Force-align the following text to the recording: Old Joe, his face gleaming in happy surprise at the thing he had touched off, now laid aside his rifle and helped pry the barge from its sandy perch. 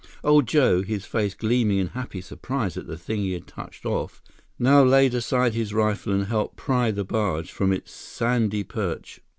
Old 0.23 0.47
Joe, 0.47 0.81
his 0.81 1.05
face 1.05 1.35
gleaming 1.35 1.77
in 1.77 1.89
happy 1.89 2.21
surprise 2.21 2.75
at 2.75 2.87
the 2.87 2.97
thing 2.97 3.19
he 3.19 3.33
had 3.33 3.45
touched 3.45 3.85
off, 3.85 4.19
now 4.57 4.83
laid 4.83 5.13
aside 5.13 5.53
his 5.53 5.75
rifle 5.75 6.11
and 6.11 6.25
helped 6.25 6.55
pry 6.57 6.89
the 6.89 7.05
barge 7.05 7.51
from 7.51 7.71
its 7.71 7.91
sandy 7.91 8.63
perch. 8.63 9.21